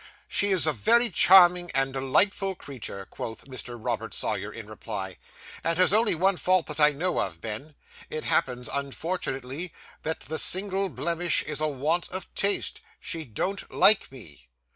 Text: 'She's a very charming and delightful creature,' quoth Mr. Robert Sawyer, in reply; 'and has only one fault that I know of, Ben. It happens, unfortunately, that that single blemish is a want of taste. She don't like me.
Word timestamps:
'She's 0.27 0.65
a 0.65 0.73
very 0.73 1.11
charming 1.11 1.69
and 1.75 1.93
delightful 1.93 2.55
creature,' 2.55 3.05
quoth 3.11 3.45
Mr. 3.45 3.77
Robert 3.79 4.15
Sawyer, 4.15 4.51
in 4.51 4.65
reply; 4.65 5.17
'and 5.63 5.77
has 5.77 5.93
only 5.93 6.15
one 6.15 6.37
fault 6.37 6.65
that 6.65 6.79
I 6.79 6.91
know 6.91 7.19
of, 7.19 7.39
Ben. 7.39 7.75
It 8.09 8.23
happens, 8.23 8.67
unfortunately, 8.67 9.71
that 10.01 10.21
that 10.21 10.39
single 10.39 10.89
blemish 10.89 11.43
is 11.43 11.61
a 11.61 11.67
want 11.67 12.09
of 12.09 12.33
taste. 12.33 12.81
She 12.99 13.25
don't 13.25 13.71
like 13.71 14.11
me. 14.11 14.49